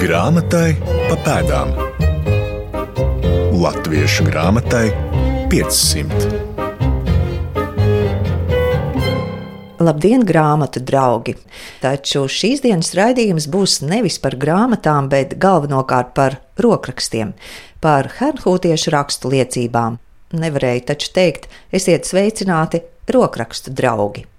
[0.00, 1.74] Grāmatai pa pēdām.
[3.60, 4.86] Latviešu grāmatai
[5.52, 6.30] 500.
[9.84, 11.36] Labdien, grāmatu draugi!
[11.84, 17.36] Taču šīs dienas raidījums būs nevis par grāmatām, bet galvenokārt par rokrakstiem,
[17.84, 20.00] par hernhūtiešu rakstu liecībām.
[20.32, 24.29] Nevarēju taču teikt, esiet sveicināti rokrakstu draugi!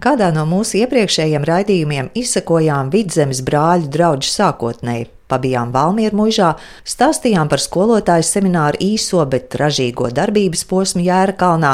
[0.00, 6.54] Kādā no mūsu iepriekšējiem raidījumiem izsakojām vidzemes brāļu draugu sākotnēji, pabijām Valmieru mužā,
[6.88, 11.72] stāstījām par skolotāju semināru īso, bet ražīgo darbības posmu Jēra kalnā,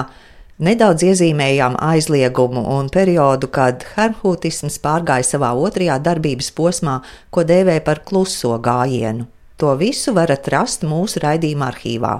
[0.58, 6.96] nedaudz iezīmējām aizliegumu un periodu, kad hermhūtisms pārgāja savā otrajā darbības posmā,
[7.30, 9.28] ko dēvē par kluso gājienu.
[9.62, 12.16] To visu varat rast mūsu raidījuma arhīvā,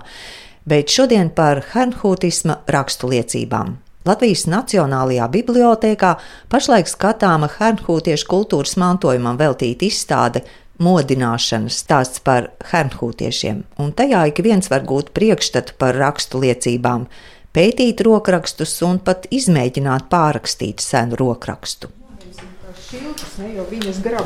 [0.71, 3.75] bet šodien par hermhūtisma rakstu liecībām.
[4.07, 6.13] Latvijas Nacionālajā bibliotēkā
[6.53, 10.45] pašlaik skatāma hernhūtiešu kultūras mantojumam veltīta izstāde
[10.83, 17.09] modināšanas stāsts par hernhūtiešiem, un tajā ik viens var gūt priekšstatu par rakstu liecībām,
[17.57, 21.91] pētīt rokrakstus un pat izmēģināt pārrakstīt senu rokrakstu.
[22.87, 24.17] Šiltas, ne.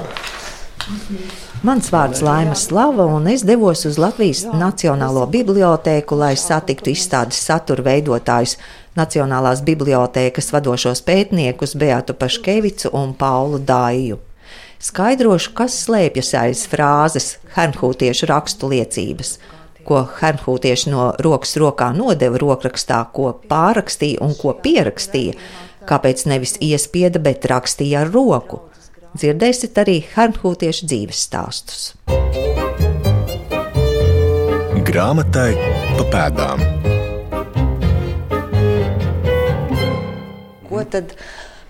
[1.62, 7.84] Mans vārds Laima Slava, un es devos uz Latvijas Nacionālo bibliotēku, lai satiktu izstādes satura
[7.86, 8.56] veidotājus
[8.98, 14.18] Nacionālās bibliotēkas vadošos pētniekus Beatu Paškevicu un Paulu Dāju.
[14.82, 19.34] Skaidrošu, kas slēpjas aiz frāzes hernhūtiešu rakstu liecības,
[19.86, 25.36] ko hernhūtieši no rokas rokā nodeva rokrakstā, ko pārrakstīja un ko pierakstīja,
[25.86, 28.64] kāpēc nevis iespieda, bet rakstīja ar roku.
[29.14, 31.92] Dzirdēsiet arī hernhūtiešu dzīves stāstus.
[34.90, 35.52] Grāmatai
[35.94, 36.79] pa pēdām.
[40.92, 41.14] Tad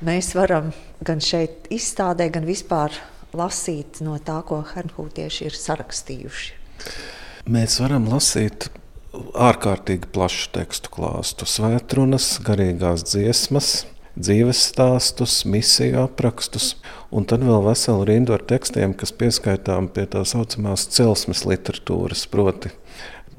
[0.05, 0.73] mēs varam
[1.05, 2.95] gan šeit izstādē, gan vispār
[3.37, 6.53] lasīt no tā, ko hernhūtieši ir sarakstījuši?
[7.51, 8.69] Mēs varam lasīt
[9.15, 13.71] ārkārtīgi plašu tekstu klāstu, svētrunas, garīgās dziesmas,
[14.19, 16.75] dzīves stāstus, misiju aprakstus,
[17.15, 22.73] un tad vēl veselu rindu ar tekstiem, kas pieskaitām pie tā saucamās celsmes literatūras, proti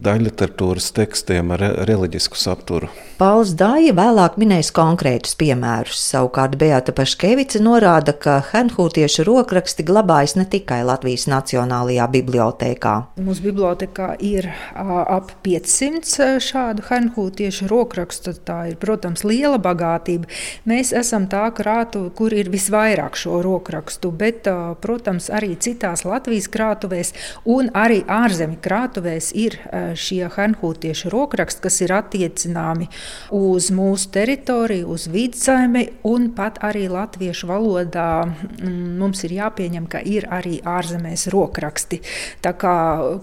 [0.01, 2.89] daļliteratūras tekstiem ar reliģisku saturu.
[3.21, 5.99] Pauls Dāja vēlāk minēs konkrētus piemērus.
[6.09, 12.95] Savukārt Beata Paškevica norāda, ka Henhūtiešu rokraksti glabājas ne tikai Latvijas Nacionālajā bibliotēkā.
[13.21, 18.33] Mūsu bibliotekā ir ap 500 šādu Henhūtiešu rokrakstu.
[18.41, 20.25] Tā ir, protams, liela bagātība.
[20.65, 24.49] Mēs esam tā krātuve, kur ir visvairāk šo rokrakstu, bet,
[24.81, 27.13] protams, arī citās Latvijas krātuvēs
[27.45, 29.59] un arī ārzemju krātuvēs ir
[29.97, 32.89] šie hanhūtiešu rokraksti, kas ir attiecināmi
[33.35, 40.01] uz mūsu teritoriju, uz vidzemi un pat arī latviešu valodā mm, mums ir jāpieņem, ka
[40.05, 42.01] ir arī ārzemēs rokraksti.
[42.43, 42.75] Tā kā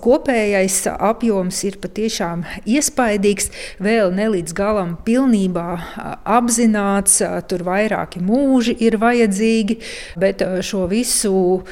[0.02, 3.50] kopējais apjoms ir patiešām iespaidīgs,
[3.82, 5.68] vēl ne līdz galam pilnībā
[6.38, 9.78] apzināts, tur vairāki mūži ir vajadzīgi,
[10.18, 11.62] bet šo visu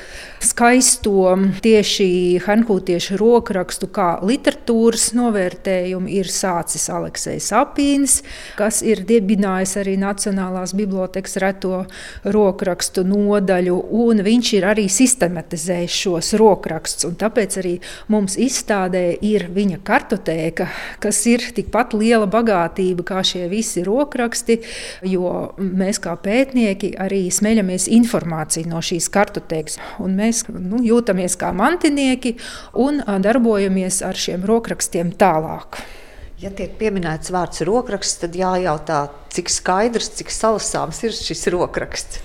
[0.43, 1.35] skaisto
[1.65, 2.09] tieši
[2.45, 8.23] hanhūtiešu rokrakstu kā literatūru literatūras novērtējumu ir sācis Aleksis Apīns,
[8.57, 11.87] kas ir dibinājis arī Nacionālās bibliotekas reto
[12.25, 17.17] rokrakstu nodaļu, un viņš ir arī sistematizējis šos rokrakstus.
[17.19, 17.75] Tāpēc arī
[18.09, 20.69] mums izstādē ir viņa kartotēka,
[21.01, 24.61] kas ir tikpat liela bagātība kā šie visi rokraksti,
[25.03, 29.81] jo mēs kā pētnieki arī smeļamies informāciju no šīs kartotēkas.
[29.99, 32.37] Mēs nu, jūtamies kā mantinieki
[32.79, 35.79] un darbojamies ar šiem rokrakstiem rokrakstiem tālāk.
[36.43, 42.21] Ja tiek pieminēts vārds rokraksts, tad jājautā, cik skaidrs, cik salasāms ir šis rokraksts.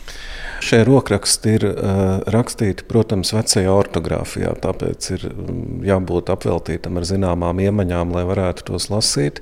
[0.61, 5.23] Šie rokraksti ir uh, rakstīti, protams, vecajā ortogrāfijā, tāpēc ir
[5.87, 9.41] jābūt apveltītam ar zināmām iemaņām, lai varētu tos lasīt.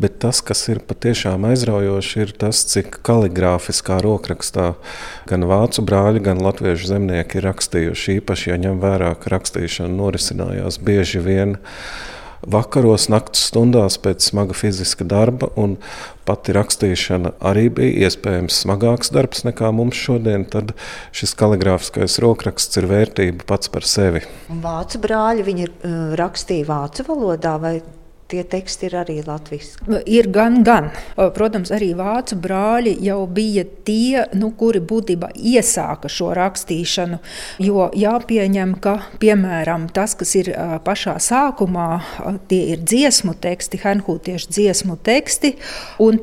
[0.00, 4.72] Bet tas, kas ir patiešām aizraujoši, ir tas, cik kaligrāfiskā rokrakstā
[5.28, 8.20] gan vācu brāļi, gan latviešu zemnieki ir rakstījuši.
[8.22, 11.58] Īpaši, ja ņem vērā, ka rakstīšana norisinājās bieži vien
[12.42, 15.50] vakaros, naktas stundās pēc smaga fiziska darba.
[16.26, 20.46] Pati rakstīšana arī bija iespējams smagāks darbs nekā mums šodien.
[20.50, 20.74] Tad
[21.14, 24.24] šis kaligrāfiskais rokraksts ir vērtība pats par sevi.
[24.52, 27.76] Un vācu brāļi viņi uh, rakstīja vācu valodā vai
[28.30, 29.86] tie teksti ir arī latviešu?
[30.10, 30.88] Ir gan, gan.
[31.14, 37.20] Protams, arī vācu brāļi jau bija tie, nu, kuri būtībā iesāka šo rakstīšanu.
[37.62, 40.50] Jo jāpieņem, ka piemēram tas, kas ir
[40.86, 41.86] pašā sākumā,
[42.50, 45.52] tie ir dziesmu teksti, hanhūtiešu dziesmu teksti.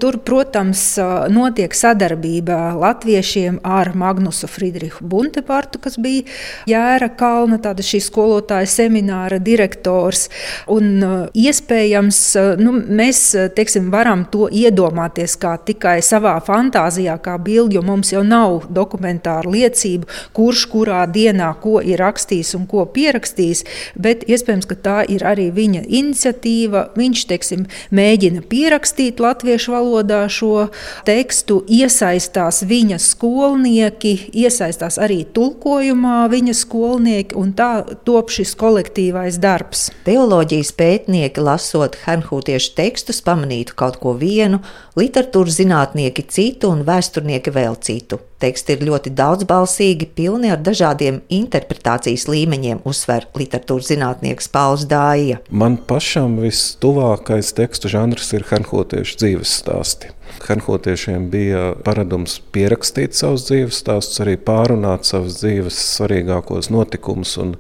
[0.04, 0.84] Tur, protams,
[1.32, 6.28] notiek sadarbība latviešiem ar Magnusu Friedrichu Buntepartu, kas bija
[6.68, 10.28] Jēra Kalna, tāda šī skolotāja semināra direktors.
[10.68, 11.00] Un,
[11.32, 17.76] iespējams, iespējams, eh, nu, mēs eh, teiksim, varam to iedomāties tikai savā fantāzijā, kā bildi,
[17.76, 23.64] jo mums jau nav dokumentāra liecība, kurš kurā dienā ko ir rakstījis un ko pierakstījis.
[23.96, 26.94] Bet iespējams, ka tā ir arī viņa iniciatīva.
[26.96, 30.70] Viņš teiksim, mēģina pierakstīt latviešu valodā šo
[31.06, 39.90] tekstu, iesaistās viņa skolnieki, iesaistās arī tulkojumā viņa skolnieki, un tā top šis kolektīvais darbs.
[40.06, 44.62] Teoloģijas pētnieki lasot lasot hernhūtiešu tekstus, pamanītu kaut ko vienu,
[44.96, 48.20] literatūras zinātnieki citu un vēsturnieki vēl citu.
[48.44, 55.40] Teksti ir ļoti daudzbalsīgi, pilni ar dažādiem interpretācijas līmeņiem, uzsver literatūras zinātnieks Pauls Dāja.
[55.48, 60.12] Man pašam vistuvākais tekstu žanrs ir hernhūtiešu dzīves stāsti.
[60.44, 67.54] Hanhotiešiem bija paradums pierakstīt savus dzīves stāstus, arī pārunāt savus dzīves svarīgākos notikumus un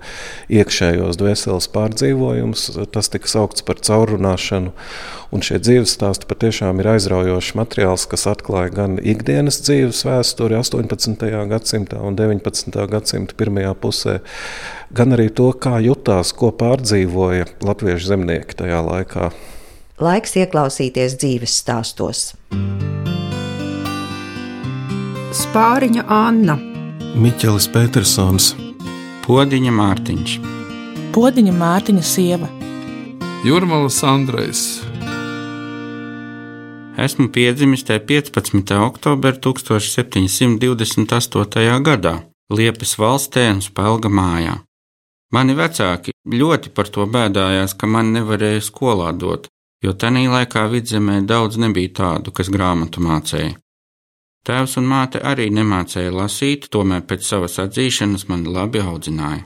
[0.51, 2.65] iekšējos dvēseles pārdzīvojumus.
[2.91, 4.73] Tas tika saukts par caurrunāšanu.
[5.33, 11.25] Un šie dzīves stāsti patiešām ir aizraujošs materiāls, kas atklāja gan ikdienas dzīves vēsturi 18.
[11.49, 12.73] gadsimtā un 19.
[12.89, 14.19] gadsimta pirmajā pusē,
[14.95, 19.29] gan arī to, kā jutās, ko pārdzīvoja latviešu zemnieki tajā laikā.
[20.01, 22.33] Laiks ieklausīties dzīves stāstos.
[25.33, 26.57] Spāriņa Anna,
[27.17, 28.53] Miķelis Petersons,
[29.27, 30.39] Podiņa Mārtiņš,
[31.13, 32.49] Podiņa Mārtiņa sieva,
[33.45, 34.92] Jurmalas Andrejs.
[36.97, 38.77] Esmu piedzimis 15.
[38.77, 41.81] oktobrī 1728.
[41.81, 42.21] gadā
[42.53, 44.61] Liepas valstī un Spēlga mājā.
[45.33, 49.49] Mani vecāki ļoti par to bēdājās, ka man nevarēja skolā dot,
[49.81, 53.57] jo tajā laikā vidzemē daudz nebija tādu, kas grāmatu mācīja.
[54.45, 59.41] Tēvs un māte arī nemācīja lasīt, tomēr pēc savas atzīšanas mani labi audzināja.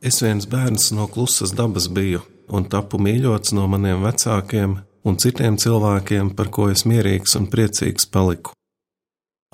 [0.00, 5.56] Es viens bērns no klusas dabas biju un tapu mīļots no maniem vecākiem un citiem
[5.60, 8.54] cilvēkiem, par ko es mierīgs un priecīgs paliku.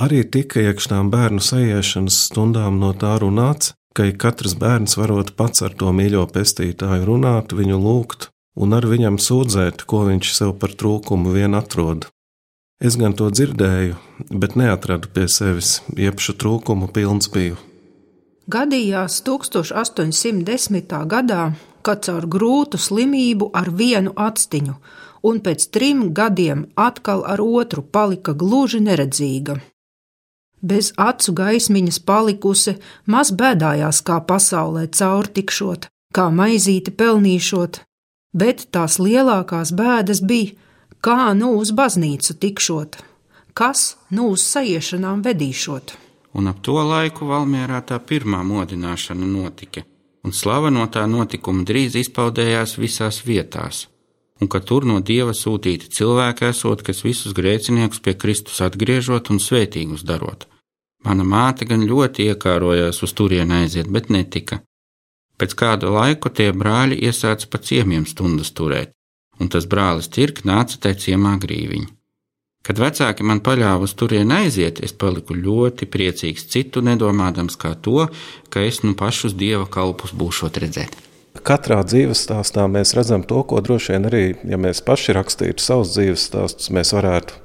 [0.00, 5.76] Arī tika iekšām bērnu sajiešanas stundām no tā runāts, ka katrs bērns varot pats ar
[5.78, 11.34] to mīļo pestītāju runāt, viņu lūgt un ar viņam sūdzēt, ko viņš sev par trūkumu
[11.34, 12.08] vien atrod.
[12.82, 13.94] Es gan to dzirdēju,
[14.34, 17.56] bet neatradu pie sevis, iepšu trūkumu pilns biju.
[18.50, 20.90] Gadījās 1810.
[21.08, 21.44] gadā,
[21.86, 24.74] kad caur grūtu slimību ar vienu atstiņu,
[25.28, 29.58] un pēc trim gadiem atkal ar otru palika gluži neredzīga.
[30.64, 32.76] Bez acu gaismiņas palikusi,
[33.06, 37.80] maz bēdājās, kā pasaulē caur tikšot, kā maizīti pelnīšot,
[38.32, 40.54] bet tās lielākās bēdas bija,
[41.04, 42.96] kā nu uz baznīcu tikšot,
[43.52, 45.98] kas nu uz sajiešanām vedīšot.
[46.34, 49.84] Un ap to laiku Valmjerā tā pirmā modināšana notika,
[50.24, 53.84] un slava no tā notikuma drīz izpaudējās visās vietās,
[54.44, 59.40] un ka tur no dieva sūtīti cilvēki esot, kas visus grēciniekus pie Kristus atgriežot un
[59.40, 60.44] svētīgus darot.
[61.04, 64.60] Mana māte gan ļoti iekārojās uz turieni aiziet, bet netika,
[65.40, 68.92] Pēc kāda laika tie brāļi iesāca pa ciemiem stundas turēt,
[69.42, 71.90] un tas brālis Cirk nāca tai ciemā grīviņā.
[72.64, 78.06] Kad vecāki man paļāva uz turieni aiziet, es paliku ļoti priecīgs, citu nedomādams kā to,
[78.48, 80.96] ka es nu pašus dieva kalpus būšot redzēt.
[81.44, 85.90] Katrā dzīves stāstā mēs redzam to, ko droši vien arī, ja mēs paši rakstītu savus
[85.92, 87.36] dzīves stāstus, mēs varētu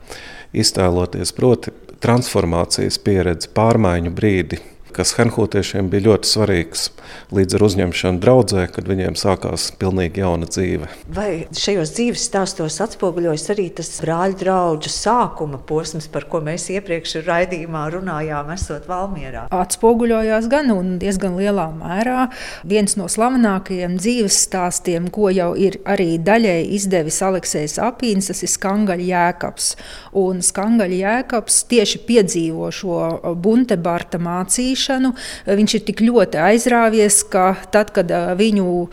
[0.55, 4.61] iztēloties, proti, transformācijas pieredzi, pārmaiņu brīdi,
[4.99, 6.89] kas Hanhūtiešiem bija ļoti svarīgs
[7.35, 10.89] līdz ar uzņemšanu draudzē, kad viņiem sākās pilnīgi jauna dzīve.
[11.15, 17.21] Vai šajos dzīves stāstos atspoguļojas arī tas brāļu draugu sākuma posms, par ko mēs iepriekš
[17.27, 19.45] raidījumā runājām, esot Valmierā?
[19.55, 22.27] Atspoguļojās gan un diezgan lielā mērā.
[22.67, 28.51] Viens no slavenākajiem dzīves stāstiem, ko jau ir arī daļai izdevis Aleksis Apīns, tas ir
[28.51, 29.71] Skangaļa jēkabs.
[30.19, 32.99] Un Skangaļa jēkabs tieši piedzīvo šo
[33.39, 35.13] Buntebarta mācīšanu dzimšanu.
[35.45, 38.89] Viņš ir tik ļoti aizrāvies, ka tad, kad viņu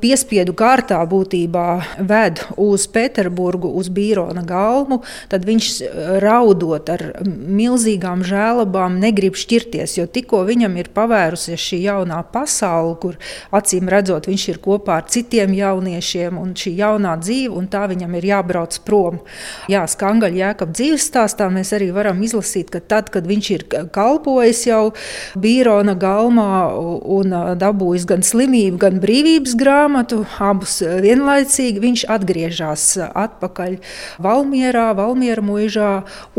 [0.00, 5.68] piespiedu kārtā būtībā ved uz Pēterburgu, uz Bīrona galmu, tad viņš
[6.22, 13.16] raudot ar milzīgām žēlabām negrib šķirties, jo tikko viņam ir pavērusies šī jaunā pasaule, kur
[13.54, 18.18] acīm redzot viņš ir kopā ar citiem jauniešiem un šī jaunā dzīve, un tā viņam
[18.18, 19.22] ir jābrauc prom.
[19.72, 24.66] Jā, Skangaļa jēkab dzīves stāstā mēs arī varam izlasīt, ka tad, kad viņš ir kalpojis
[24.68, 24.82] jau
[25.36, 33.76] Bīrona galmā un dabūjis gan slimību, gan brīvības grāmatu, abus vienlaicīgi viņš atgriežas atpakaļ
[34.22, 35.90] Valmierā, Valmiera muižā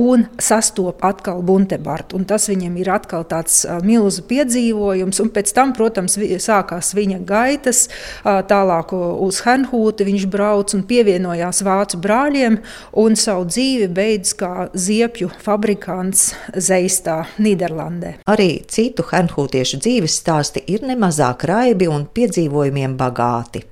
[0.01, 2.17] un sastop atkal Buntebartu.
[2.17, 7.85] Un tas viņam ir atkal tāds milzu piedzīvojums, un pēc tam, protams, sākās viņa gaitas,
[8.23, 12.59] tālāk uz Hernhūti viņš brauc un pievienojās vācu brāļiem
[12.97, 18.17] un savu dzīvi beidz kā ziepju fabrikants Zeistā, Nīderlandē.
[18.29, 23.65] Arī citu hernhūtiešu dzīves stāsti ir nemazāk raibi un piedzīvojumiem bagāti.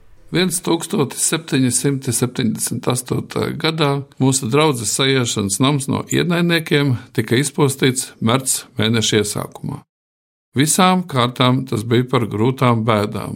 [1.16, 3.56] 1778.
[3.62, 9.78] gadā mūsu draudzes sajiešanas nams no ienaidniekiem tika izpostīts mērķa mēneša iesākumā.
[10.58, 13.34] Visām kārtām tas bija par grūtām bēdām,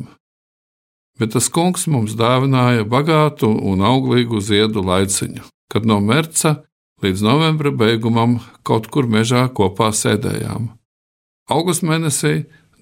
[1.20, 6.52] bet tas kungs mums dāvināja bagātu un auglīgu ziedu laiciņu, kad no mērķa
[7.04, 10.79] līdz novembra beigumam kaut kur mežā kopā sēdējām.
[11.50, 12.34] Augusta mēnesī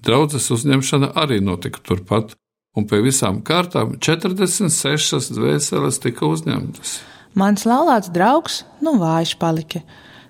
[0.04, 2.34] draudzes uzņemšana arī notika turpat,
[2.76, 6.98] un pie visām kārtām 46 dvēseles tika uzņemtas.
[7.38, 9.82] Mans laulāts draugs nu vājš palika,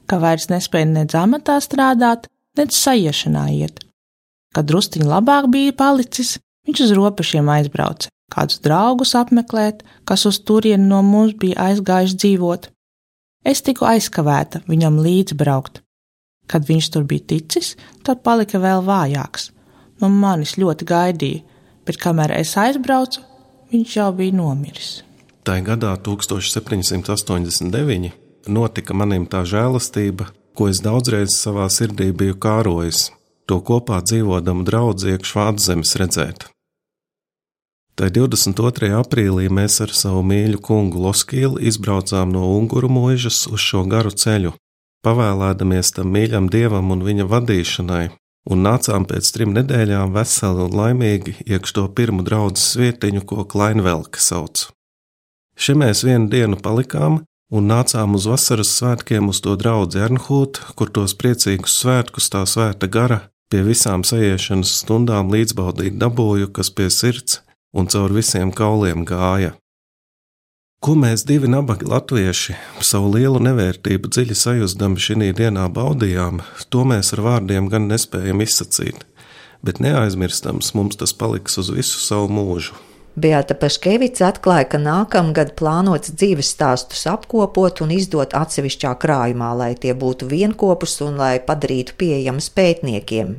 [0.09, 2.28] ka vairs nespēja nedz amatā strādāt,
[2.59, 3.83] nedz sajiešanā iet.
[4.54, 6.37] Kad drusciņš labāk bija palicis,
[6.68, 12.71] viņš uz robežiem aizbrauca, kādus draugus apmeklēt, kas uz turieni no mums bija aizgājuši dzīvot.
[13.45, 15.83] Es tiku aizkavēta viņam līdzi braukt.
[16.49, 17.76] Kad viņš tur bija ticis,
[18.07, 19.50] tad palika vēl vājāks.
[20.00, 21.43] No manis ļoti gaidīja,
[21.87, 23.21] bet kamēr es aizbraucu,
[23.73, 24.90] viņš jau bija nomiris.
[25.45, 28.12] Tā gadā, 1789,
[28.49, 30.25] notika manim tā žēlastība,
[30.57, 33.11] ko es daudzreiz savā sirdī biju kārojis,
[33.49, 36.38] to kopā dzīvodam draugu iekšā Vāczemes redzēt.
[37.99, 38.93] Tā 22.
[38.95, 44.52] aprīlī mēs ar savu mīļu kungu Loskīlu izbraucām no Unguru mūžas uz šo garu ceļu,
[45.07, 48.05] pavēlēdamies tam mīļam dievam un viņa vadīšanai,
[48.50, 54.23] un nācām pēc trim nedēļām veseli un laimīgi iekš to pirmo draugu vietiņu, ko Klainvelka
[54.23, 54.69] sauc.
[55.59, 60.93] Še mēs vienu dienu palikām un nācām uz vasaras svētkiem uz to draugu Ernhūtu, kur
[60.95, 67.40] tos priecīgus svētkus tā svēta gara pie visām sajiešanas stundām līdzbaudīt dabūju, kas pie sirds
[67.73, 69.55] un caur visiem kauliem gāja.
[70.78, 72.54] Ko mēs divi nabaga latvieši
[72.87, 76.38] savu lielu nevērtību dziļi sajūsdami šī dienā baudījām,
[76.70, 79.02] to mēs ar vārdiem gan nespējam izsacīt,
[79.66, 82.78] bet neaizmirstams mums tas paliks uz visu savu mūžu.
[83.18, 89.99] Beata Paškevica atklāja, ka nākamgad plānots dzīves stāstus apkopot un izdot atsevišķā krājumā, lai tie
[89.99, 93.35] būtu vienopus un lai padarītu pieejamus pētniekiem.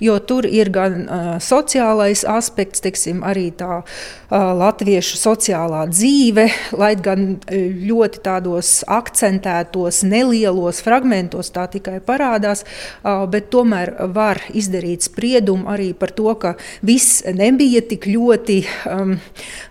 [0.00, 3.84] Jo tur ir gan uh, sociālais aspekts, teiksim, arī tā uh,
[4.30, 6.46] latviešu sociālā dzīve,
[6.78, 15.06] lai gan ļoti tādos akcentētos, nelielos fragmentos tā tikai parādās, uh, bet tomēr var izdarīt
[15.08, 16.54] spriedumu arī par to, ka
[16.86, 18.60] viss nebija tik ļoti
[18.90, 19.16] um,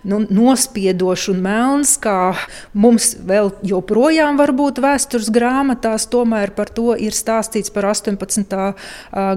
[0.10, 2.34] nu, nospiedošs un melns, kā
[2.74, 8.58] mums vēl joprojām var būt vēstures grāmatās, tomēr par to ir stāstīts par 18.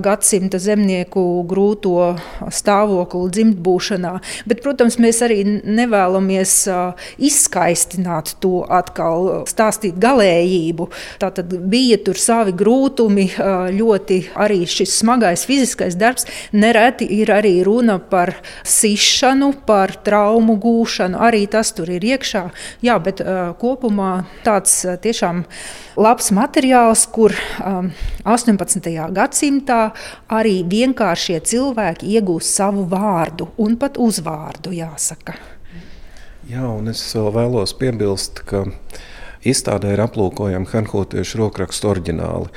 [0.02, 2.14] gadsimta zemnieku grūto
[2.52, 4.12] stāvokli dzimtbūšanā.
[4.48, 6.54] Bet, protams, mēs arī nevēlamies
[7.22, 10.88] izskaistināt to atkal, stāstīt galējību.
[11.22, 13.28] Tātad bija tur savi grūtumi,
[13.76, 16.28] ļoti arī šis smagais fiziskais darbs.
[16.54, 21.18] Nereti ir arī runa par sišanu, par traumu gūšanu.
[21.22, 22.46] Arī tas tur ir iekšā.
[22.86, 23.22] Jā, bet
[23.60, 24.12] kopumā
[24.46, 25.44] tāds tiešām
[25.96, 27.34] labs materiāls, kur
[27.64, 27.90] um,
[28.24, 28.90] 18.
[29.14, 29.80] gadsimtā
[30.32, 35.36] arī vienkāršie cilvēki iegūst savu vārdu un pat uzvārdu, jāsaka.
[36.50, 38.64] Jā, un es vēl vēlos piebilst, ka
[39.46, 42.50] izstādē ir aplūkojami Hanhūtiešu rokrakstu oriģināli.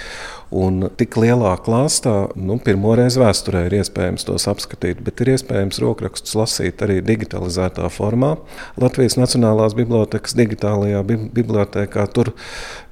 [0.56, 5.82] Un tik lielā klāstā, nu, pirmo reizi vēsturē ir iespējams tos apskatīt, bet ir iespējams
[5.82, 8.36] rokrakstus lasīt arī digitalizētā formā.
[8.80, 12.36] Latvijas Nacionālās Bibliotēkas digitālajā bibliotēkā tur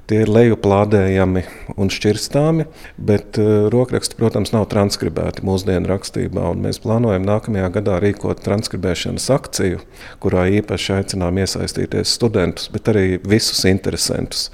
[0.04, 1.42] Tie ir lejuplādējami
[1.80, 2.66] un šķirstāmi,
[3.00, 6.50] bet uh, rokraksti, protams, nav transkribēti mūsdienu rakstībā.
[6.60, 9.80] Mēs plānojam nākamajā gadā rīkot transkribēšanas akciju,
[10.24, 14.50] kurā īpaši aicinām iesaistīties studentus, bet arī visus interesantus.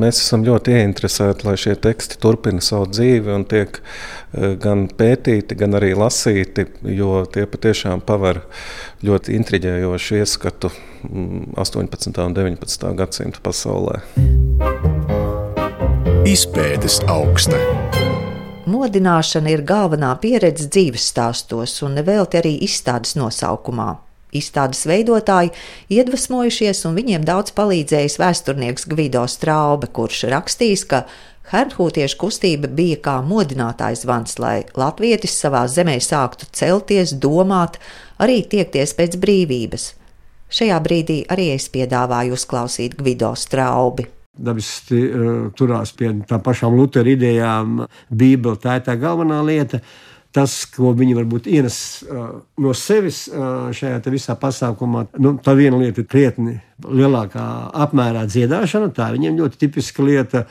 [0.00, 5.60] Mēs esam ļoti ieinteresēti, lai šie teksti turpina savu dzīvi un tiek uh, gan pētīti,
[5.60, 6.64] gan arī lasīti,
[6.96, 8.40] jo tie patiešām paver
[9.04, 10.70] ļoti intriģējošu ieskatu
[11.60, 12.08] 18.
[12.08, 12.92] Mm, un 19.
[12.96, 14.00] gadsimta pasaulē.
[16.28, 17.58] Izpētes augsta.
[18.70, 23.90] Modināšana ir galvenā pieredze dzīves stāstos, un nevelti arī izstādes nosaukumā.
[24.34, 25.52] Izstādes veidotāji
[25.94, 31.04] iedvesmojušies, un viņiem daudz palīdzējis vēsturnieks Gvido Straube, kurš rakstījis, ka
[31.52, 37.76] Hernhūtiešu kustība bija kā modinātājs vans, lai latvietis savā zemē sāktu celties, domāt,
[38.22, 39.92] arī tiekties pēc brīvības.
[40.54, 44.06] Šajā brīdī arī es piedāvāju uzklausīt Gvido Straubi.
[44.34, 49.80] Dabiski uh, turās pie tām pašām Lutera idejām, Bībele tā ir tā galvenā lieta.
[50.34, 55.78] Tas, ko viņi varbūt ienes uh, no sevis uh, šajā visā pasākumā, nu, tā viena
[55.78, 57.44] lieta ir krietni lielākā
[57.84, 58.90] apmērā dziedāšana.
[58.96, 60.42] Tā viņiem ļoti tipiska lieta.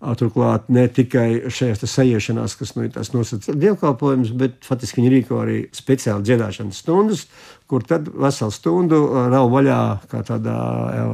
[0.00, 5.42] Turklāt ne tikai šajās sajiešanās, kas nu, ir tās nosacītas dievkalpojums, bet faktiski viņi rīko
[5.42, 7.26] arī speciāli dziedāšanas stundas,
[7.68, 10.56] kur tad veselu stundu rauj vaļā kā tādā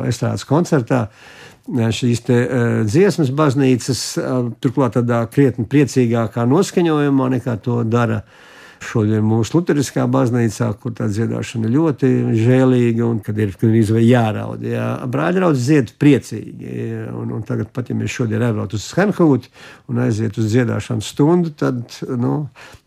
[0.07, 1.09] estrādes koncertā
[1.66, 8.23] šīs te, uh, dziesmas baznīcas, uh, turklāt tādā krietni priecīgākā noskaņojumā nekā to dara
[8.85, 14.64] šodien mūsu Lutheriskā baznīcā, kur tā dziedāšana ļoti žēlīga un kad ir izvēle jāraud.
[14.66, 14.87] Jā.
[15.11, 16.71] Brāļi raudz dzied priecīgi.
[17.12, 19.52] Un, un tagad, pat ja mēs šodien aizbraucam uz Hanhūtu
[19.92, 22.38] un aiziet uz dziedāšanas stundu, tad nu,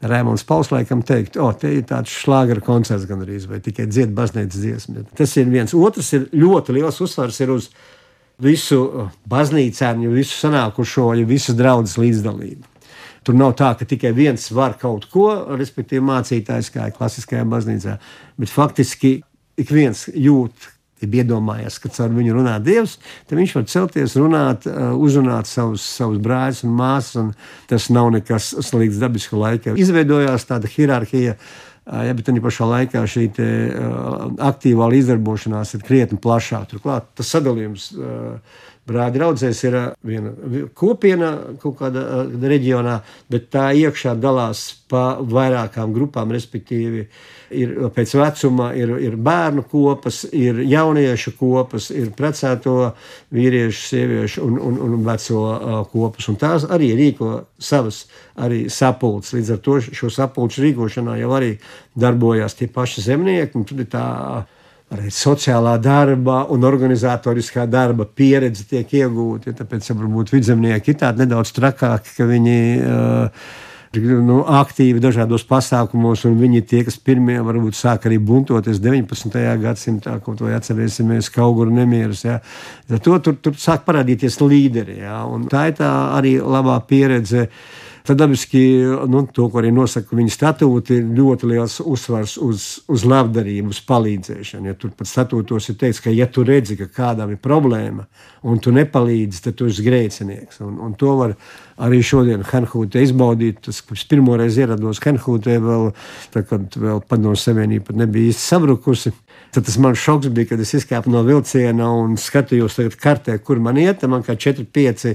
[0.05, 4.15] Rēmons Pauls laikam teikt, o, te ir tāds šlāgera koncerts gan arī, vai tikai dzied
[4.17, 5.07] baznīcas dziesmu.
[5.17, 5.75] Tas ir viens.
[5.75, 7.69] Otrs ir ļoti liels uzsvars ir uz
[8.39, 12.78] visu uh, baznīcām, visu sanākušo, visas draudzes līdzdalību.
[13.27, 17.95] Tur nav tā, ka tikai viens var kaut ko, respektīvi mācītājs, kā ir klasiskajā baznīcā,
[18.39, 19.19] bet faktiski
[19.59, 20.69] ik viens jūt,
[21.03, 22.97] ir iedomājies, ka caur viņu runā Dievs,
[23.27, 28.51] tad viņš var celties, runāt, uh, uzrunāt savus, savus brāļus un māsas, tas nav nekas
[28.67, 29.77] slikts dabisku laikā.
[29.79, 35.85] Izveidojās tāda hierarhija, uh, Ja, bet arī pašā laikā šī te, uh, aktīvā līdzdarbošanās ir
[35.87, 36.67] krietni plašāka.
[36.75, 40.33] Turklāt tas sadalījums uh, brāļa draudzēs ir viena
[40.77, 42.99] kopiena kaut kādā uh, reģionā,
[43.31, 47.05] bet tā iekšā dalās pa vairākām grupām, respektīvi.
[47.05, 52.91] Uh, ir pēc vecuma, ir, ir bērnu kopas, ir jauniešu kopas, ir precēto
[53.35, 56.29] vīriešu, sieviešu un, un, un veco uh, kopas.
[56.31, 58.05] Un tās arī rīko savas
[58.73, 59.33] sapulces.
[59.35, 61.55] Līdz ar to šo sapulču rīkošanā jau arī
[61.99, 63.65] darbojās tie paši zemnieki.
[63.67, 64.05] Tur ir tā
[64.89, 69.51] sociālā darba un organizatoriskā darba pieredze tiek iegūta.
[69.51, 73.49] Ja, tāpēc varbūt vidzemnieki ir tādi nedaudz trakāki, ka viņi uh,
[73.97, 79.37] nu, aktīvi dažādos pasākumos, un viņi tie, kas pirmie varbūt sāk arī buntoties 19.
[79.61, 82.23] gadsimtā, kaut vai atcerēsimies Kauguru nemierus.
[82.25, 82.39] Ja.
[82.89, 87.49] To tur, tur sāk parādīties līderi, ja, tā ir tā arī labā pieredze.
[88.09, 88.59] Tad dabiski
[89.07, 93.81] nu, to, ko arī nosaka viņa statūti, ir ļoti liels uzsvars uz, uz labdarību, uz
[93.85, 94.71] palīdzēšanu.
[94.71, 98.07] Ja tur pat statūtos ir teikts, ka, ja tu redzi, ka kādam ir problēma
[98.49, 100.57] un tu nepalīdzi, tad tu esi grēcinieks.
[100.65, 101.35] Un, un to var
[101.85, 103.61] arī šodien Hanhūtē izbaudīt.
[103.69, 105.91] Tas, kas pirmoreiz ierados Hanhūtē, vēl,
[106.33, 109.13] tā, kad vēl padomu savienība nebija īsti sabrukusi.
[109.53, 113.79] Tad tas man šoks bija, kad es izkāpu no vilciena un skatījos kartē, kur man
[113.81, 114.03] iet.
[114.09, 115.05] Man kā 4, 5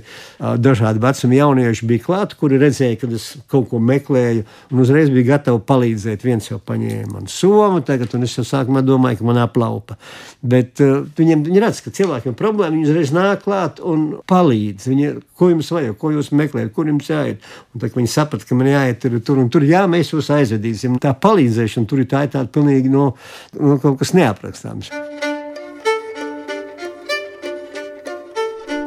[0.58, 4.42] dažādi vecuma jaunieši bija klāti, kuri redzēja, ka es kaut ko meklēju
[4.72, 6.26] un uzreiz bija gatavi palīdzēt.
[6.26, 9.98] Viens jau paņēma man somu, tagad, un es jau sākumā domāju, ka man aplaupa.
[10.42, 14.88] Bet uh, viņiem viņi redz, ka cilvēkiem ir problēma, viņi uzreiz nāk klāt un palīdz.
[14.90, 17.46] Viņi, ko jums vajag, ko jūs meklējat, kur jums jāiet.
[17.74, 20.98] Un tad viņi saprata, ka man jāiet tur, un tur, jā, mēs jūs aizvedīsim.
[21.02, 23.12] Tā palīdzēšana tur ir tā, ir tāda pilnīgi no,
[23.58, 24.90] no kaut kas neapstrādājums neaprakstāms.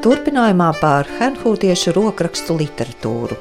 [0.08, 3.36] Turpinājumā par Hernhūtiešu rokrakstu literatūru.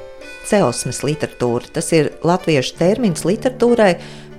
[0.46, 3.92] Celsmes literatūra tas ir latviešu termins literatūrai,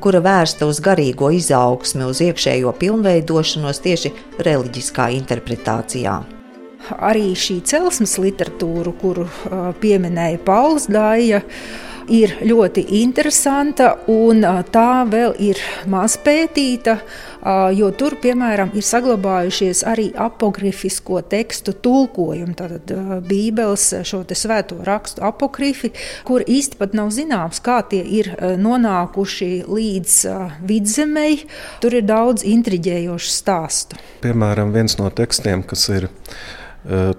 [0.04, 4.12] kura vērsta uz garīgo izaugsmi, uz iekšējo pilnveidošanos tieši
[4.43, 6.17] reliģiskā interpretācijā.
[7.04, 9.28] Arī šī celsmes literatūra, kuru
[9.82, 11.41] pieminēja Pauls Dāja,
[12.12, 16.98] ir ļoti interesanta un tā vēl ir maz pētīta,
[17.78, 22.91] jo tur, piemēram, ir saglabājušies arī apokrifisko tekstu tulkojumi, tātad
[23.28, 25.93] Bībeles šo te svēto rakstu apokrifi,
[26.28, 30.20] kur īsti pat nav zināms, kā tie ir nonākuši līdz
[30.67, 31.41] vidzemei.
[31.84, 34.00] Tur ir daudz intriģējošu stāstu.
[34.24, 36.10] Piemēram, viens no tekstiem, kas ir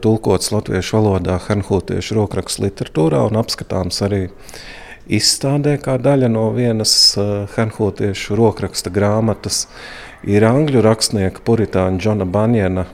[0.01, 4.23] tulkots latviešu valodā Hanhūtiešu rokrakstu literatūrā un apskatāms arī
[5.09, 6.93] izstādē kā daļa no vienas
[7.57, 9.67] Hanhūtiešu rokraksta grāmatas.
[10.27, 12.89] Ir angļu rakstnieka Puritāna Džona Banjana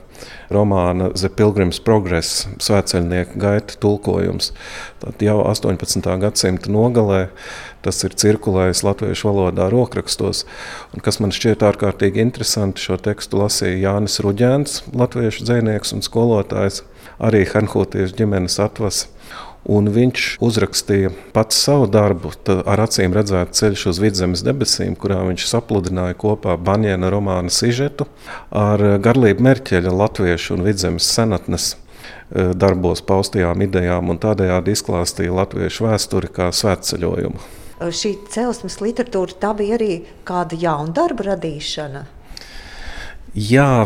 [0.53, 4.51] romāna The Pilgrim's Progress, svētceļnieka gaita tulkojums.
[5.01, 6.05] Tad jau 18.
[6.21, 7.27] gadsimta nogalē
[7.85, 10.45] tas ir cirkulējis latviešu valodā rokrakstos.
[10.93, 16.81] Un kas man šķiet ārkārtīgi interesanti, šo tekstu lasīja Jānis Ruģēns, latviešu dzēnieks un skolotājs,
[17.19, 19.05] arī Hanhūtiešu ģimenes atvas.
[19.65, 22.29] Un viņš uzrakstīja pats savu darbu,
[22.69, 28.05] ar acīm redzētu ceļš uz vidzemes debesīm, kurā viņš sapludināja kopā Banjēna romāna sižetu
[28.53, 35.89] ar garlību Merķeļa latviešu un vidzemes senatnes e, darbos paustajām idejām un tādējādi izklāstīja latviešu
[35.89, 37.41] vēsturi kā svētceļojumu.
[37.75, 39.95] Šī celsmes literatūra tā bija arī
[40.29, 42.05] kāda jauna darba radīšana.
[43.35, 43.83] Jā,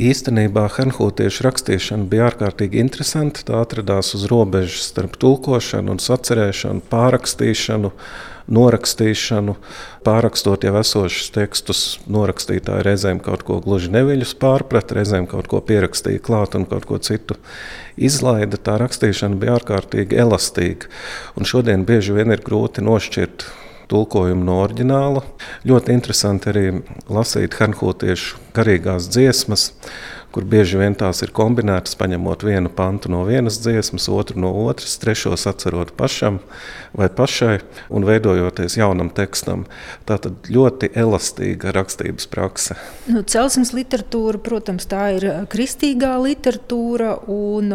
[0.00, 3.42] īstenībā Hanhūtiešu rakstīšana bija ārkārtīgi interesanta.
[3.44, 7.90] Tā atradās uz robežas starp tulkošanu un sacerēšanu, pārrakstīšanu,
[8.48, 9.58] norakstīšanu.
[10.08, 16.24] Pārrakstot jau esošus tekstus, norakstītāji reizēm kaut ko gluži neviļus pārprat, reizēm kaut ko pierakstīja
[16.24, 17.36] klāt un kaut ko citu
[18.00, 18.56] izlaida.
[18.56, 20.88] Tā rakstīšana bija ārkārtīgi elastīga.
[21.36, 23.50] Un šodien bieži vien ir grūti nošķirt
[23.88, 25.24] tulkojumu no oriģināla.
[25.68, 26.66] Ļoti interesanti arī
[27.12, 29.70] lasīt hanhūtiešu garīgās dziesmas,
[30.38, 34.94] kur bieži vien tās ir kombinētas, paņemot vienu pantu no vienas dziesmas, otru no otras,
[35.02, 36.38] trešo sacerot pašam
[36.94, 37.56] vai pašai
[37.90, 39.64] un veidojoties jaunam tekstam.
[40.06, 42.76] Tā tad ļoti elastīga rakstības prakse.
[43.10, 47.74] Nu, celsmes literatūra, protams, tā ir kristīgā literatūra un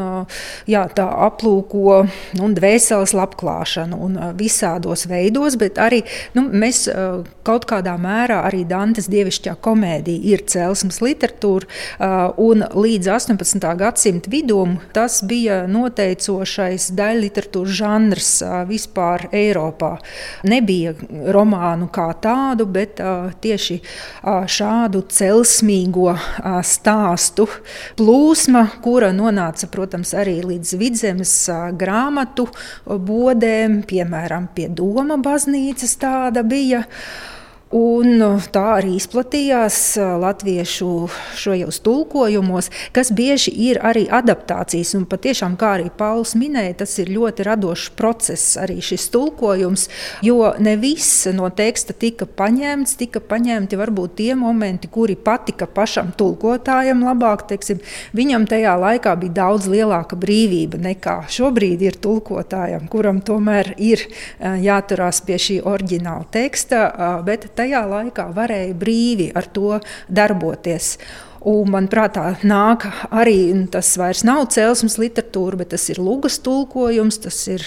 [0.70, 2.00] jā, tā aplūko
[2.40, 6.06] nu, dvēseles labklāšanu un visādos veidos, bet arī
[6.38, 6.86] nu, mēs
[7.44, 13.66] kaut kādā mērā arī Dantes dievišķā komēdija ir celsmes literatūra un līdz 18.
[13.80, 18.30] gadsimta vidum tas bija noteicošais daļliteratūras žanrs
[18.70, 19.96] vispār Eiropā.
[20.46, 20.94] Nebija
[21.34, 23.02] romānu kā tādu, bet
[23.42, 23.80] tieši
[24.24, 26.14] šādu celsmīgo
[26.68, 27.50] stāstu
[27.98, 31.36] plūsma, kura nonāca, protams, arī līdz vidzemes
[31.80, 32.48] grāmatu
[32.86, 36.84] bodēm, piemēram, pie Doma baznīcas tāda bija.
[37.74, 39.78] Un uh, tā arī izplatījās
[40.22, 40.90] latviešu
[41.42, 44.94] šajos tulkojumos, kas bieži ir arī adaptācijas.
[44.98, 49.88] Un patiešām, kā arī Pauls minēja, tas ir ļoti radošs process, arī šis tulkojums,
[50.26, 56.14] jo ne viss no teksta tika paņemts, tika paņemti varbūt tie momenti, kuri patika pašam
[56.18, 57.48] tulkotājam labāk.
[57.50, 57.82] Teiksim,
[58.14, 64.06] viņam tajā laikā bija daudz lielāka brīvība nekā šobrīd ir tulkotājam, kuram tomēr ir
[64.40, 66.84] jāturās pie šī oriģināla teksta.
[67.26, 69.80] Bet tajā laikā varēja brīvi ar to
[70.12, 70.98] darboties.
[71.44, 77.18] Un man prātā nāk arī tas vairs nav celsmes literatūra, bet tas ir lugas tulkojums,
[77.26, 77.66] tas ir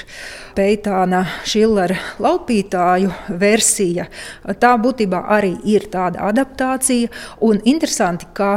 [0.56, 4.06] Peitāna Šillera laupītāju versija.
[4.62, 7.10] Tā būtībā arī ir tāda adaptācija.
[7.44, 8.54] Un interesanti, ka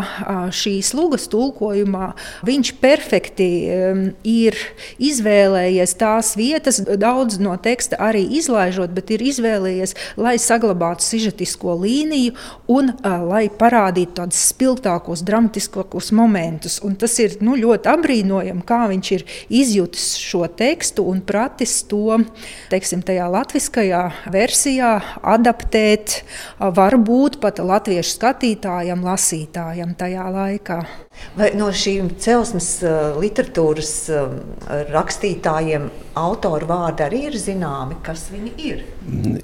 [0.56, 2.14] šīs lugas tulkojumā
[2.48, 3.50] viņš perfekti
[4.24, 4.60] ir
[5.04, 12.40] izvēlējies tās vietas, daudz no teksta arī izlaižot, bet ir izvēlējies, lai saglabātu sižetisko līniju
[12.72, 16.80] un lai parādītu tādus spilgtākus lielākos, dramatiskākos momentus.
[16.84, 22.20] Un tas ir nu, ļoti apbrīnojami, kā viņš ir izjutis šo tekstu un pratis to
[22.70, 26.24] teiksim, tajā latviskajā versijā adaptēt
[26.60, 30.84] varbūt pat latviešu skatītājam, lasītājam tajā laikā.
[31.36, 32.80] Vai no šīm celsmes
[33.20, 33.94] literatūras
[34.94, 38.86] rakstītājiem autoru vārdi arī ir zināmi, kas viņi ir?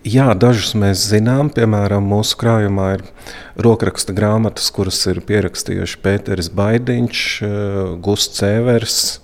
[0.05, 1.49] Jā, dažus mēs zinām.
[1.55, 3.05] Piemēram, mūsu krājumā ir
[3.59, 5.21] rokraksta grāmatas, kuras ir
[5.55, 9.19] pierakstījuši Pēters Baidiņš, eh, Gusts Cēvers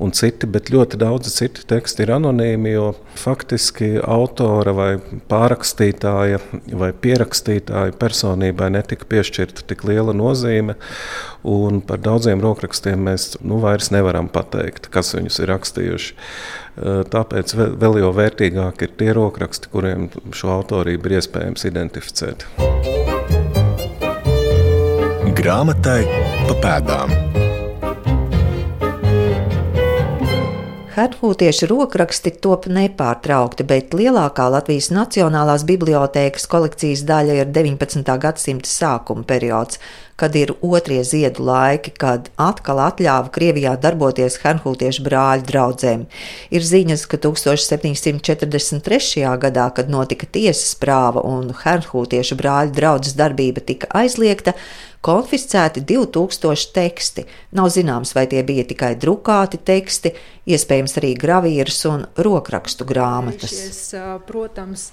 [0.00, 6.40] un citi, bet ļoti daudzi citi teksti ir anonīmi, jo faktiski autora vai pārrakstītāja
[6.72, 10.76] vai pierakstītāja personībai netika piešķirta tik liela nozīme.
[11.44, 16.12] Un par daudziem rokrakstiem mēs nu, vairs nevaram pateikt, kas viņus ir rakstījuši.
[16.80, 22.48] Eh, tāpēc vēl jau vērtīgāk ir tie rokraksti, kuriem šo autorību ir iespējams identificēt.
[25.30, 26.00] Grāmatai
[26.48, 27.12] pa pēdām.
[30.90, 38.18] Hartmūtiešu rokraksti top nepārtraukti, bet lielākā Latvijas Nacionālās bibliotēkas kolekcijas daļa ir 19.
[38.20, 39.78] gadsimta sākuma periods,
[40.20, 46.04] kad ir otrie ziedu laiki, kad atkal atļāva Krievijā darboties Hanhūtiešu brāļu draugiem.
[46.52, 49.24] Ir ziņas, ka 1743.
[49.46, 54.52] gadā, kad notika tiesas prāva un Hanhūtiešu brāļu draudzes darbība tika aizliegta,
[55.04, 57.24] konfiscēti 2000 teksti.
[57.56, 60.12] Nav zināms, vai tie bija tikai drukāti teksti,
[60.50, 63.56] iespējams arī gravīras un rokrakstu grāmatas.
[64.28, 64.90] Protams,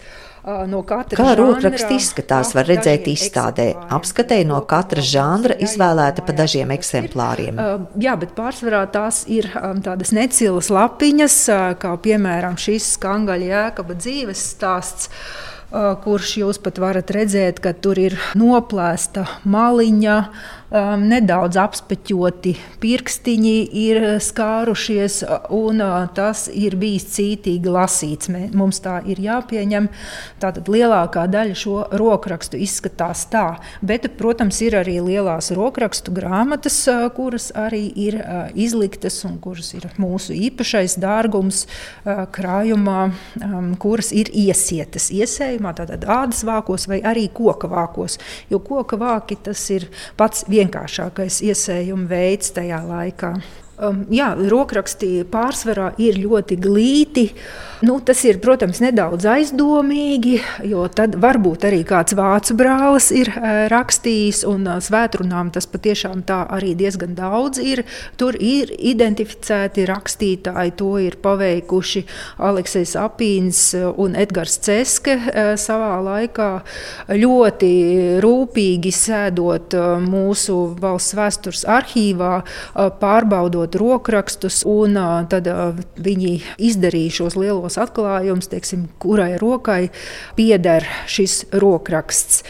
[0.71, 3.67] no Kā rokraksts izskatās, var redzēt izstādē.
[3.97, 7.59] Apskatē no katra žanra izvēlēta pa dažiem eksemplāriem.
[7.99, 9.49] Jā, bet pārsvarā tās ir
[9.83, 11.37] tādas necilas lapiņas,
[11.83, 15.11] kā piemēram šis skangaļa jēkaba dzīves stāsts
[15.71, 20.17] kurš jūs pat varat redzēt, ka tur ir noplēsta maliņa,
[20.71, 25.21] um, nedaudz apspeķoti pirkstiņi ir skārušies,
[25.55, 28.31] un uh, tas ir bijis cītīgi lasīts.
[28.33, 29.89] Mē, mums tā ir jāpieņem.
[30.41, 33.45] Tātad lielākā daļa šo rokrakstu izskatās tā,
[33.85, 39.73] bet, protams, ir arī lielās rokrakstu grāmatas, uh, kuras arī ir uh, izliktas un kuras
[39.77, 42.99] ir mūsu īpašais dārgums uh, krājumā,
[43.43, 45.09] um, kuras ir iesietas.
[45.15, 48.17] Iespējamā tātad ādas vākos vai arī koka vākos.
[48.51, 53.33] Jo koka vāki tas ir pats vienkāršākais iesējuma veids tajā laikā.
[53.77, 57.27] Um, jā, rokraksti pārsvarā ir ļoti glīti.
[57.85, 63.67] Nu, tas ir, protams, nedaudz aizdomīgi, jo tad varbūt arī kāds vācu brālis ir uh,
[63.69, 67.83] rakstījis, un uh, svētkrunām tas patiešām tā arī diezgan daudz ir.
[68.17, 72.03] Tur ir identificēti rakstītāji, to ir paveikuši
[72.49, 76.49] Aleksis Apīns un Edgars Ceske uh, savā laikā.
[77.13, 77.71] Ļoti
[78.25, 84.95] rūpīgi sēdot uh, mūsu valsts vēstures arhīvā, uh, pārbaudot lasot rokrakstus, un
[85.29, 85.47] tad
[85.97, 89.89] viņi izdarīja šos lielos atklājumus, teiksim, kurai rokai
[90.35, 92.43] pieder šis rokraksts.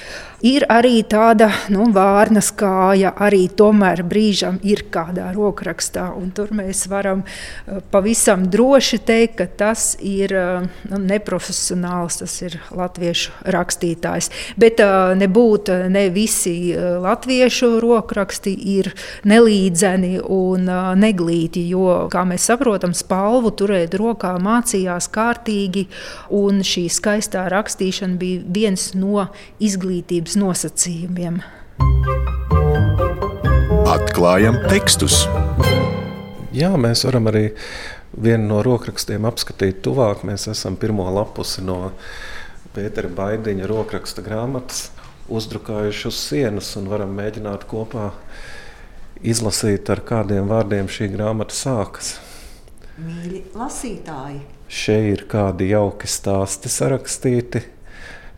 [0.46, 6.12] Ir arī tāda nu, vārnas kāja, arī tomēr brīžam ir kādā rokrakstā.
[6.38, 12.60] Tur mēs varam uh, pavisam droši teikt, ka tas ir uh, nu, neprofesionāls, tas ir
[12.70, 14.30] latviešu rakstītājs.
[14.62, 18.92] Bet uh, nebūtu ne visi latviešu rokraksti ir
[19.26, 20.70] nelīdzeni un
[21.02, 25.88] neglīti, jo, kā mēs saprotam, spalvu turēt rokā mācījās kārtīgi,
[26.38, 29.26] un šī skaistā rakstīšana bija viens no
[29.64, 31.42] izglītības izglītības nosacījumiem.
[33.88, 35.26] Atklājam tekstus!
[36.52, 37.54] Jā, mēs varam arī
[38.18, 40.26] vienu no rokrakstiem apskatīt tuvāk.
[40.28, 41.94] Mēs esam pirmo lapusi no
[42.76, 44.92] Pētera Baidiņa rokraksta grāmatas
[45.30, 48.12] uzdrukājuši uz sienas un varam mēģināt kopā
[49.22, 52.18] izlasīt, ar kādiem vārdiem šī grāmata sākas.
[52.98, 54.44] Mīļi lasītāji!
[54.68, 57.62] Šeit ir kādi jauki stāsti sarakstīti,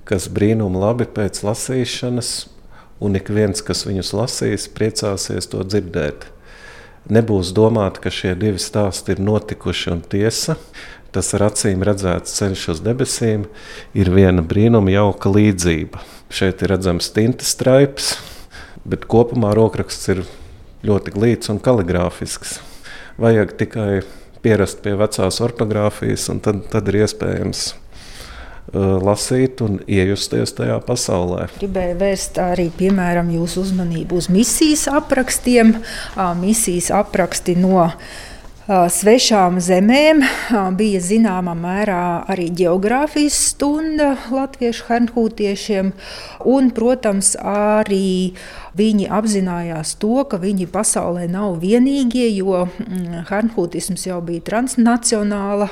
[0.10, 2.34] kas brīnum labi pēc lasīšanas,
[3.00, 6.26] un ik viens, kas viņus lasīs, priecāsies to dzirdēt.
[7.10, 10.58] Nebūs domāt, ka šie divi stāsti ir notikuši un tiesa.
[11.10, 13.48] Tas ar acīm redzēts ceļš uz debesīm,
[13.98, 16.04] ir viena brīnuma jauka līdzība.
[16.30, 18.12] Šeit ir redzams tinta straips,
[18.86, 20.22] bet kopumā rokraksts ir
[20.86, 22.60] ļoti glīts un kaligrāfisks.
[23.19, 23.89] Vajag tikai
[24.45, 27.72] pierast pie vecās ortogrāfijas, un tad, tad ir iespējams
[28.73, 31.47] lasīt un iejusties tajā pasaulē.
[31.60, 35.75] Gribēju vērst arī piemēram jūsu uzmanību uz misijas aprakstiem,
[36.41, 37.88] misijas apraksti no
[38.69, 40.21] svešām zemēm.
[40.77, 45.89] Bija zināmā mērā arī geogrāfijas stunda latviešu hernhūtiešiem
[46.45, 48.36] un, protams, arī
[48.77, 55.69] Viņi apzinājās to, ka viņi pasaulē nav vienīgie, jo mm, Hernhūtisms jau bija transnacionāla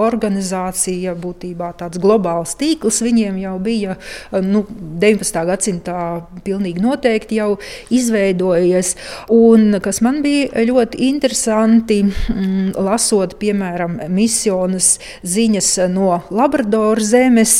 [0.00, 3.02] organizācija, būtībā tāds globāls tīkls.
[3.04, 3.96] Viņiem jau bija
[4.42, 5.44] nu, 19.
[5.50, 6.00] gadsimtā
[6.46, 7.52] pilnīgi noteikti jau
[7.94, 8.96] izveidojies.
[9.34, 17.54] Un, kas man bija ļoti interesanti, mm, lasot, piemēram, misijas ziņas no Labradoras zemes,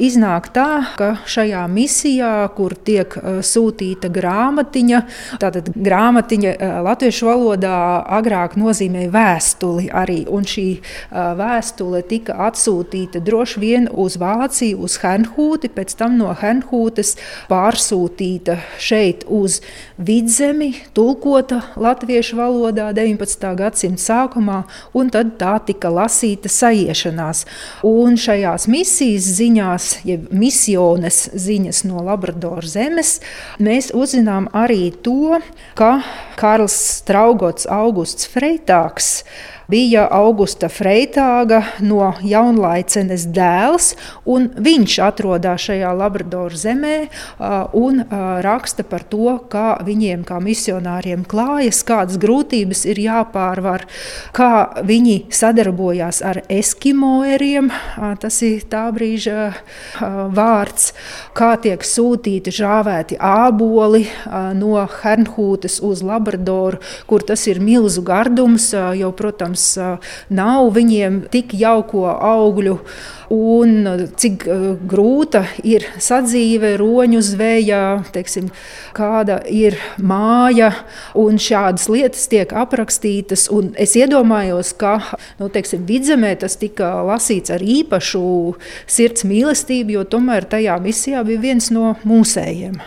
[0.00, 3.14] iznāk tā, ka šajā misijā, kur tiek
[3.46, 5.00] sūtīta grāmata, grāmatiņa.
[5.40, 7.76] Tātad grāmatiņa eh, latviešu valodā
[8.18, 10.82] agrāk nozīmēja vēstuli arī, un šī eh,
[11.38, 17.16] vēstule tika atsūtīta droši vien uz Vāciju, uz Hernhūti, pēc tam no Hernhūtes
[17.50, 19.60] pārsūtīta šeit uz
[19.98, 23.48] Vidzemi, tulkota latviešu valodā 19.
[23.58, 24.62] gadsimta sākumā,
[24.94, 27.44] un tad tā tika lasīta sajiešanās.
[27.86, 33.18] Un šajās misijas ziņās, jeb misiones ziņas no Labradoras zemes,
[33.60, 35.40] mēs uzzinājām, uzzinām arī to,
[35.74, 36.02] ka
[36.36, 39.24] Karls Straugots Augusts Freitāks
[39.70, 43.92] bija Augusta Freitāga no jaunlaicenes dēls,
[44.26, 46.96] un viņš atrodas šajā Labradoru zemē
[47.78, 48.02] un
[48.44, 53.86] raksta par to, kā viņiem, kā misionāriem, klājas, kādas grūtības ir jāpārvar,
[54.36, 54.50] kā
[54.86, 57.70] viņi sadarbojās ar eskimoeriem.
[58.20, 59.52] Tas ir tā brīža
[60.34, 60.90] vārds,
[61.36, 64.06] kā tiek sūtīti žāvēti āboli
[64.58, 66.80] no Hernhūtes uz Labradoru,
[67.10, 69.59] kur tas ir milzu gardums, jo, protams,
[70.32, 72.76] nav viņiem tik jauko augļu
[73.30, 73.86] un
[74.18, 74.44] cik
[74.90, 77.82] grūta ir sadzīve roņu zvejā,
[78.14, 78.50] teiksim,
[78.96, 80.72] kāda ir māja,
[81.18, 83.46] un šādas lietas tiek aprakstītas.
[83.78, 84.98] Es iedomājos, ka
[85.38, 88.24] nu, teiksim, vidzemē tas tika lasīts ar īpašu
[88.90, 92.80] sirds mīlestību, jo tomēr tajā misijā bija viens no mūsējiem.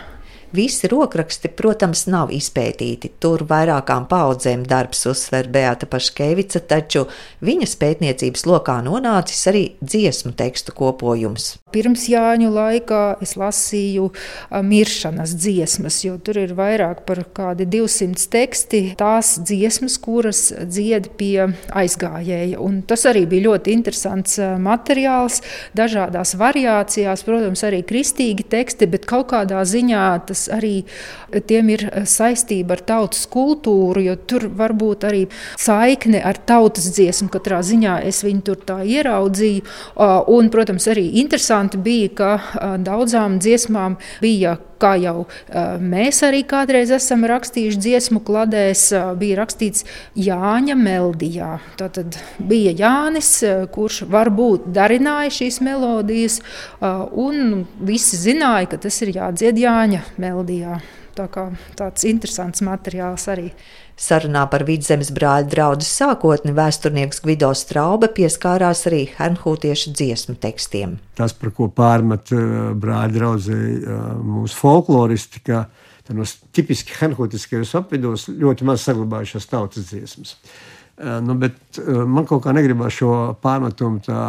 [0.54, 3.08] Visi rokraksti, protams, nav izpētīti.
[3.18, 7.08] Tur vairākām paudzēm darbs uzsver Beata Paškevica, taču
[7.42, 11.56] viņas pētniecības lokā nonācis arī dziesmu tekstu kopojums.
[11.74, 14.12] Pirms Jāņu laikā es lasīju
[14.62, 21.48] miršanas dziesmas, jo tur ir vairāk par kādi 200 teksti, tās dziesmas, kuras dzied pie
[21.74, 22.62] aizgājēja.
[22.62, 25.40] Un tas arī bija ļoti interesants materiāls,
[25.74, 30.84] dažādās variācijās, protams, arī kristīgi teksti, bet kaut kādā ziņā tas protams, arī
[31.46, 35.26] tiem ir saistība ar tautas kultūru, jo tur varbūt arī
[35.56, 39.64] saikne ar tautas dziesmu katrā ziņā es viņu tur tā ieraudzīju.
[40.28, 45.26] Un, protams, arī interesanti bija, ka daudzām dziesmām bija kā jau
[45.82, 48.86] mēs arī kādreiz esam rakstījuši dziesmu kladēs,
[49.20, 49.86] bija rakstīts
[50.18, 51.52] Jāņa meldijā.
[51.80, 53.30] Tad bija Jānis,
[53.74, 56.40] kurš varbūt darināja šīs melodijas,
[56.80, 60.80] un visi zināja, ka tas ir jādzied Jāņa meldijā.
[61.14, 61.44] Tā kā
[61.78, 63.52] tāds interesants materiāls arī.
[63.94, 70.96] Sarunā par vidzemes brāļa draugu sākotni vēsturnieks Gvido Straube pieskārās arī hernhūtiešu dziesmu tekstiem.
[71.14, 75.68] Tas, par ko pārmet eh, brāļa draudzē eh, mūsu folkloristi, ka
[76.08, 80.34] tādos tipiski hernhūtiskajos apvidos ļoti maz saglabājušās tautas dziesmas.
[80.98, 84.24] Eh, nu, bet man kaut kā negribas šo pārmetumu tā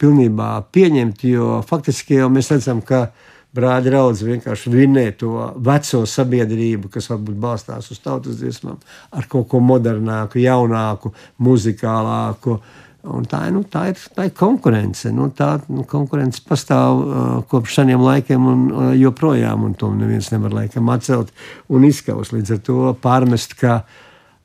[0.00, 3.10] pilnībā pieņemt, jo faktiski jau mēs redzam, ka
[3.56, 5.32] brāļa draugs vienkārši vinē to
[5.64, 8.78] veco sabiedrību, kas varbūt balstās uz tautas dziesmām,
[9.16, 12.60] ar kaut ko modernāku, jaunāku, muzikālāku.
[13.06, 15.12] Un tā, nu, tā, ir, tā ir konkurence.
[15.14, 20.32] Nu, tā nu, konkurence pastāv uh, kopš seniem laikiem, un uh, joprojām un to neviens
[20.32, 21.30] nevar laikam atcelt
[21.70, 22.34] un izskaust.
[22.34, 23.76] Līdz ar to pārmest, ka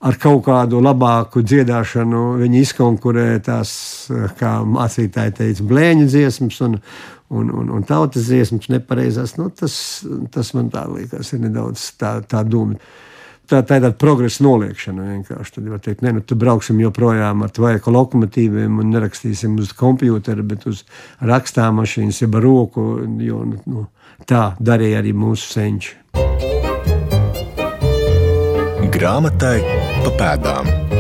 [0.02, 3.72] ar kaut kādu labāku dziedāšanu viņi izkonkurē tās,
[4.14, 6.78] uh, kā mācītāji teica, blēņu dziesmas un,
[7.32, 9.76] un, un, un tautas dziesmas nepareizās, nu, tas,
[10.34, 12.80] tas man tā liekas, ir nedaudz tā, tā doma.
[13.52, 15.06] Tā, tā ir tāda progresa noliekšana.
[15.10, 15.54] Vienkārši.
[15.58, 20.46] Tad var teikt, ne, nu, tu brauksim joprojām ar tvaika lokomotīviem un nerakstīsim uz kompjutera,
[20.48, 20.86] bet uz
[21.20, 22.86] rakstāmašīnas, jeb roku,
[23.20, 23.88] jo nu,
[24.30, 25.98] tā darīja arī mūsu senči.
[28.92, 29.58] Grāmatai
[30.06, 30.91] pa pēdām.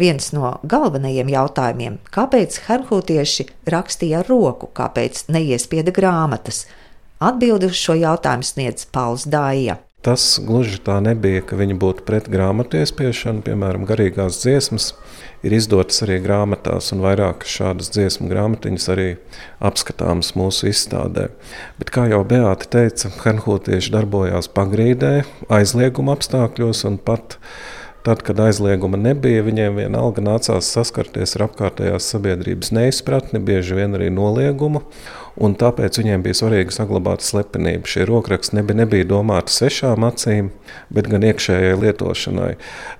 [0.00, 6.64] Viens no galvenajiem jautājumiem, kāpēc herhūtieši rakstīja ar roku, kāpēc neiespieda grāmatas.
[7.20, 9.78] Atbildi uz šo jautājumu sniedz Pauls Dāja.
[10.00, 14.94] Tas gluži tā nebija, ka viņi būtu pret grāmatu iespiešanu, piemēram, garīgās dziesmas.
[15.44, 19.06] Ir izdotas arī grāmatās, un vairākas šādas dziesmu grāmatiņas arī
[19.60, 21.26] apskatāmas mūsu izstādē.
[21.76, 25.12] Bet, kā jau Beāta teica, Hernhūtieši darbojās pagrīdē,
[25.52, 27.36] aizlieguma apstākļos un pat
[28.02, 34.08] Tad, kad aizlieguma nebija, viņiem vienalga nācās saskarties ar apkārtējās sabiedrības neizpratni, bieži vien arī
[34.16, 34.80] noliegumu.
[35.36, 37.90] Un tāpēc viņiem bija svarīgi saglabāt slepenību.
[37.92, 40.48] Šie rokraksti nebija, nebija domāti svešām acīm,
[40.88, 42.50] bet gan iekšējai lietošanai.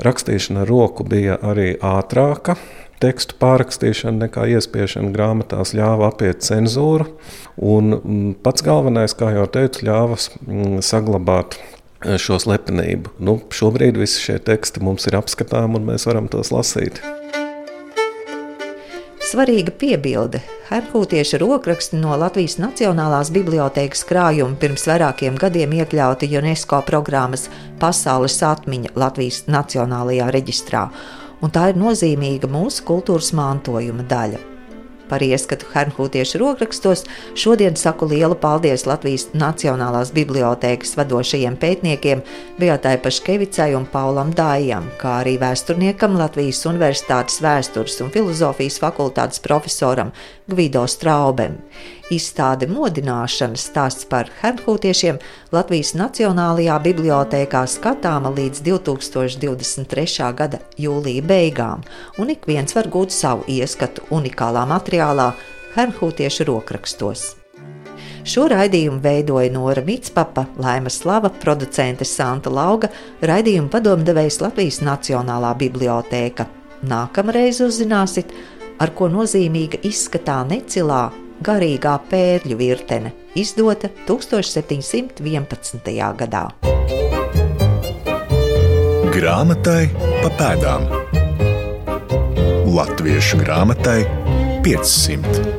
[0.04, 2.58] Rakstīšana ar roku bija arī ātrāka.
[3.00, 7.08] Tekstu pārrakstīšana nekā iespiešana grāmatās ļāva apiet cenzūru.
[7.56, 10.20] Un pats galvenais, kā jau teicu, ļāva
[10.84, 11.56] saglabāt
[12.00, 13.16] šo slepenību.
[13.20, 17.00] Nu, šobrīd visi šie teksti mums ir apskatāmi un mēs varam tos lasīt.
[19.30, 20.40] Svarīga piebilde.
[20.70, 27.46] Herhūtieša rokraksti no Latvijas Nacionālās bibliotēkas krājuma pirms vairākiem gadiem iekļauti UNESCO programmas
[27.78, 30.88] Pasaules atmiņa Latvijas Nacionālajā reģistrā,
[31.42, 34.59] un tā ir nozīmīga mūsu kultūras mantojuma daļa.
[35.10, 37.02] Par ieskatu Hernhūtiešu rokrakstos
[37.34, 42.22] šodien saku lielu paldies Latvijas Nacionālās bibliotēkas vadošajiem pētniekiem
[42.60, 50.14] Beatai Paškevicai un Paulam Dājam, kā arī vēsturniekam Latvijas Universitātes vēstures un filozofijas fakultātes profesoram
[50.46, 51.58] Gvido Straubem.
[52.10, 55.20] Izstāde modināšana stāsts par hernhūtiešiem
[55.54, 60.30] Latvijas Nacionālajā bibliotēkā skatāma līdz 2023.
[60.34, 61.84] gada jūlija beigām,
[62.18, 65.28] un ik viens var gūt savu ieskatu unikālā materiālā
[65.76, 67.24] hernhūtiešu rokrakstos.
[68.26, 72.90] Šo raidījumu veidoja Nora Mitspapa, Laima Slava, producente Santa Lauga,
[73.22, 76.50] raidījuma padomdevējs Latvijas Nacionālā bibliotēka.
[76.90, 78.34] Nākamreiz uzzināsiet,
[78.82, 81.04] ar ko nozīmīga izskatā necilā
[81.44, 85.90] garīgā pērļu virtene, izdota 1711.
[86.22, 86.44] gadā.
[89.10, 89.84] Grāmatai
[90.22, 90.82] pa pēdām
[92.70, 94.00] Latviešu grāmatai
[94.62, 95.49] 500.